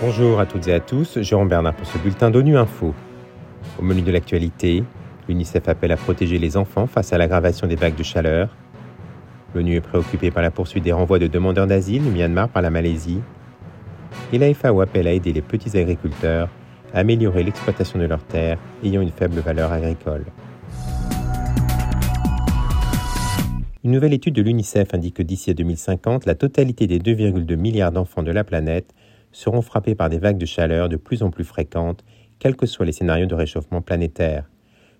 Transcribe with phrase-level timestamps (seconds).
[0.00, 2.94] Bonjour à toutes et à tous, Jérôme Bernard pour ce bulletin d'ONU Info.
[3.78, 4.84] Au menu de l'actualité,
[5.28, 8.48] l'UNICEF appelle à protéger les enfants face à l'aggravation des vagues de chaleur.
[9.54, 12.70] L'ONU est préoccupée par la poursuite des renvois de demandeurs d'asile du Myanmar par la
[12.70, 13.20] Malaisie.
[14.32, 16.48] Et la FAO appelle à aider les petits agriculteurs
[16.94, 20.24] à améliorer l'exploitation de leurs terres ayant une faible valeur agricole.
[23.84, 27.92] Une nouvelle étude de l'UNICEF indique que d'ici à 2050, la totalité des 2,2 milliards
[27.92, 28.92] d'enfants de la planète
[29.30, 32.04] seront frappés par des vagues de chaleur de plus en plus fréquentes,
[32.40, 34.50] quels que soient les scénarios de réchauffement planétaire.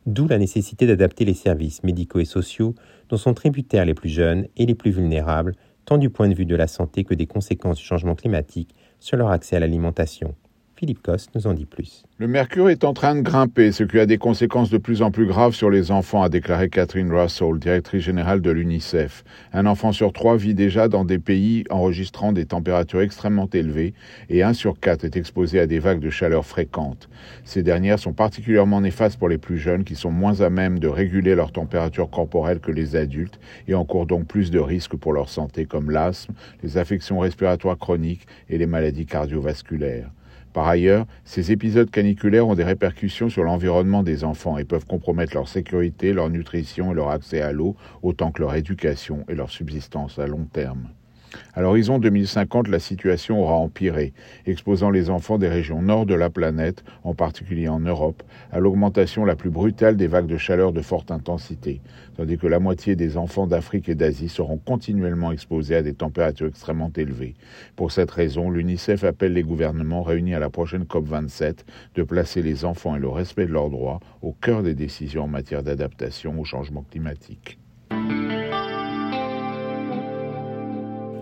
[0.06, 2.76] D'où la nécessité d'adapter les services médicaux et sociaux
[3.08, 6.46] dont sont tributaires les plus jeunes et les plus vulnérables, tant du point de vue
[6.46, 10.36] de la santé que des conséquences du changement climatique sur leur accès à l'alimentation.
[10.78, 12.04] Philippe Coste nous en dit plus.
[12.18, 15.10] Le mercure est en train de grimper, ce qui a des conséquences de plus en
[15.10, 19.24] plus graves sur les enfants, a déclaré Catherine Russell, directrice générale de l'UNICEF.
[19.52, 23.92] Un enfant sur trois vit déjà dans des pays enregistrant des températures extrêmement élevées
[24.30, 27.08] et un sur quatre est exposé à des vagues de chaleur fréquentes.
[27.42, 30.86] Ces dernières sont particulièrement néfastes pour les plus jeunes qui sont moins à même de
[30.86, 35.28] réguler leur température corporelle que les adultes et encourent donc plus de risques pour leur
[35.28, 40.12] santé comme l'asthme, les affections respiratoires chroniques et les maladies cardiovasculaires.
[40.58, 45.34] Par ailleurs, ces épisodes caniculaires ont des répercussions sur l'environnement des enfants et peuvent compromettre
[45.34, 49.50] leur sécurité, leur nutrition et leur accès à l'eau, autant que leur éducation et leur
[49.50, 50.88] subsistance à long terme.
[51.54, 54.12] À l'horizon 2050, la situation aura empiré,
[54.46, 59.24] exposant les enfants des régions nord de la planète, en particulier en Europe, à l'augmentation
[59.24, 61.80] la plus brutale des vagues de chaleur de forte intensité,
[62.16, 66.48] tandis que la moitié des enfants d'Afrique et d'Asie seront continuellement exposés à des températures
[66.48, 67.34] extrêmement élevées.
[67.76, 71.58] Pour cette raison, l'UNICEF appelle les gouvernements réunis à la prochaine COP27
[71.94, 75.28] de placer les enfants et le respect de leurs droits au cœur des décisions en
[75.28, 77.58] matière d'adaptation au changement climatique.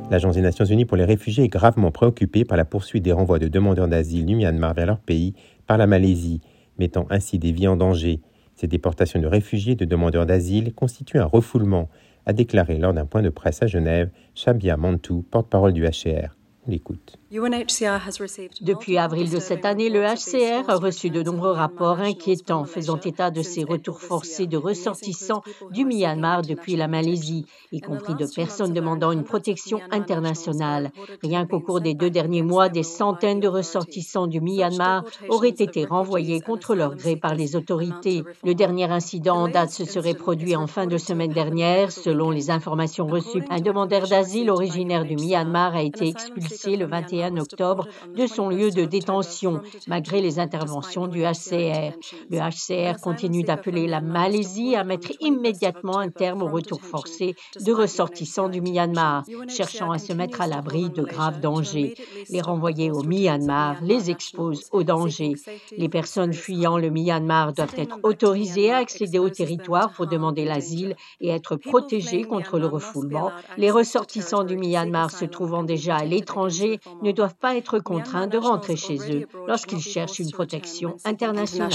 [0.08, 3.40] L'Agence des Nations Unies pour les réfugiés est gravement préoccupée par la poursuite des renvois
[3.40, 5.34] de demandeurs d'asile du Myanmar vers leur pays
[5.66, 6.40] par la Malaisie,
[6.78, 8.20] mettant ainsi des vies en danger.
[8.54, 11.88] Ces déportations de réfugiés et de demandeurs d'asile constituent un refoulement,
[12.24, 16.36] a déclaré lors d'un point de presse à Genève Shabia Mantou, porte-parole du HCR.
[16.68, 17.18] L'écoute.
[17.28, 23.32] Depuis avril de cette année, le HCR a reçu de nombreux rapports inquiétants faisant état
[23.32, 25.42] de ces retours forcés de ressortissants
[25.72, 30.92] du Myanmar depuis la Malaisie, y compris de personnes demandant une protection internationale.
[31.20, 35.84] Rien qu'au cours des deux derniers mois, des centaines de ressortissants du Myanmar auraient été
[35.84, 38.22] renvoyés contre leur gré par les autorités.
[38.44, 41.90] Le dernier incident en date se serait produit en fin de semaine dernière.
[41.90, 47.15] Selon les informations reçues, un demandeur d'asile originaire du Myanmar a été expulsé le 21
[47.24, 51.92] octobre de son lieu de détention, malgré les interventions du HCR.
[52.30, 57.72] Le HCR continue d'appeler la Malaisie à mettre immédiatement un terme au retour forcé de
[57.72, 61.94] ressortissants du Myanmar, cherchant à se mettre à l'abri de graves dangers.
[62.30, 65.34] Les renvoyer au Myanmar les expose au danger.
[65.76, 70.96] Les personnes fuyant le Myanmar doivent être autorisées à accéder au territoire pour demander l'asile
[71.20, 73.30] et être protégées contre le refoulement.
[73.56, 78.36] Les ressortissants du Myanmar se trouvant déjà à l'étranger ne doivent pas être contraints de
[78.36, 81.70] rentrer chez eux lorsqu'ils cherchent une protection internationale.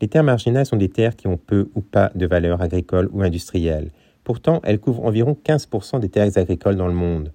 [0.00, 3.22] Les terres marginales sont des terres qui ont peu ou pas de valeur agricole ou
[3.22, 3.90] industrielle.
[4.24, 7.32] Pourtant, elles couvrent environ 15% des terres agricoles dans le monde.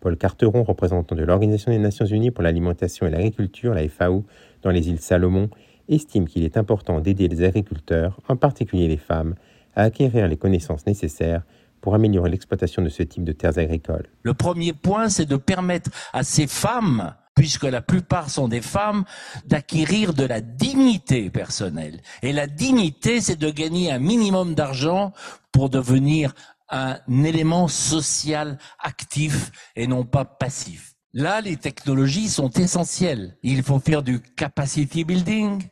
[0.00, 4.24] Paul Carteron, représentant de l'Organisation des Nations Unies pour l'alimentation et l'agriculture, la FAO,
[4.62, 5.50] dans les îles Salomon,
[5.88, 9.34] estime qu'il est important d'aider les agriculteurs, en particulier les femmes,
[9.74, 11.42] à acquérir les connaissances nécessaires
[11.80, 15.90] pour améliorer l'exploitation de ce type de terres agricoles Le premier point, c'est de permettre
[16.12, 19.04] à ces femmes puisque la plupart sont des femmes,
[19.46, 22.02] d'acquérir de la dignité personnelle.
[22.22, 25.12] Et la dignité, c'est de gagner un minimum d'argent
[25.50, 26.34] pour devenir
[26.68, 30.94] un élément social actif et non pas passif.
[31.12, 33.36] Là, les technologies sont essentielles.
[33.42, 35.62] Il faut faire du capacity building,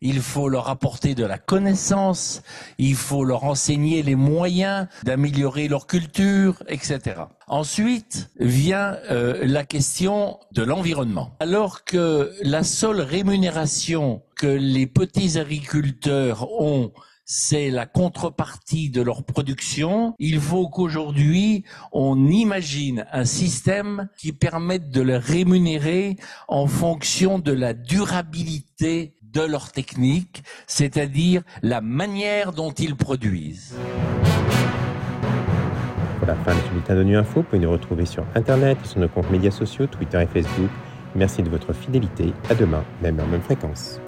[0.00, 2.42] il faut leur apporter de la connaissance,
[2.78, 7.22] il faut leur enseigner les moyens d'améliorer leur culture, etc.
[7.46, 11.36] Ensuite vient euh, la question de l'environnement.
[11.40, 16.92] Alors que la seule rémunération que les petits agriculteurs ont
[17.30, 20.14] c'est la contrepartie de leur production.
[20.18, 21.62] Il faut qu'aujourd'hui,
[21.92, 26.16] on imagine un système qui permette de les rémunérer
[26.48, 33.74] en fonction de la durabilité de leur technique, c'est-à-dire la manière dont ils produisent.
[36.26, 39.00] La fin de ce bulletin de Info, vous pouvez nous retrouver sur Internet et sur
[39.00, 40.70] nos comptes médias sociaux, Twitter et Facebook.
[41.14, 42.34] Merci de votre fidélité.
[42.50, 43.98] À demain, même heure, même fréquence.